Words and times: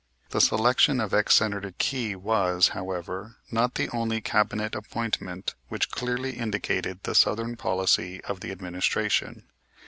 The 0.31 0.41
selection 0.41 0.99
of 0.99 1.13
ex 1.13 1.35
Senator 1.35 1.75
Key 1.77 2.15
was, 2.15 2.69
however, 2.69 3.35
not 3.51 3.75
the 3.75 3.87
only 3.89 4.19
Cabinet 4.19 4.73
appointment 4.73 5.53
which 5.67 5.91
clearly 5.91 6.31
indicated 6.39 7.03
the 7.03 7.13
southern 7.13 7.55
policy 7.55 8.19
of 8.23 8.39
the 8.39 8.49
administration. 8.49 9.43